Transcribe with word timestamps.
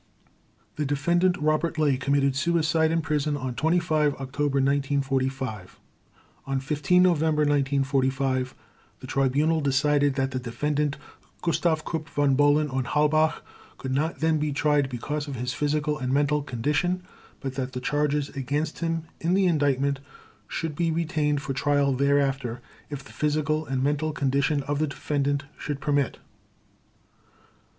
The 0.77 0.83
Defendant 0.87 1.37
Robert 1.37 1.77
Ley 1.77 1.95
committed 1.95 2.35
suicide 2.35 2.89
in 2.89 3.01
prison 3.01 3.37
on 3.37 3.53
25 3.53 4.15
October 4.15 4.55
1945. 4.57 5.79
On 6.47 6.59
15 6.59 7.03
November 7.03 7.43
1945 7.43 8.55
the 8.99 9.05
Tribunal 9.05 9.61
decided 9.61 10.15
that 10.15 10.31
the 10.31 10.39
Defendant 10.39 10.97
Gustav 11.43 11.85
Krupp 11.85 12.09
von 12.09 12.33
Bohlen 12.35 12.71
und 12.71 12.87
Halbach 12.95 13.43
could 13.77 13.91
not 13.91 14.21
then 14.21 14.39
be 14.39 14.51
tried 14.51 14.89
because 14.89 15.27
of 15.27 15.35
his 15.35 15.53
physical 15.53 15.99
and 15.99 16.11
mental 16.11 16.41
condition, 16.41 17.03
but 17.39 17.53
that 17.53 17.73
the 17.73 17.79
charges 17.79 18.29
against 18.29 18.79
him 18.79 19.03
in 19.19 19.35
the 19.35 19.45
Indictment 19.45 19.99
should 20.47 20.75
be 20.75 20.89
retained 20.89 21.43
for 21.43 21.53
trial 21.53 21.93
thereafter, 21.93 22.59
if 22.89 23.03
the 23.03 23.13
physical 23.13 23.67
and 23.67 23.83
mental 23.83 24.11
condition 24.13 24.63
of 24.63 24.79
the 24.79 24.87
defendant 24.87 25.43
should 25.59 25.79
permit. 25.79 26.17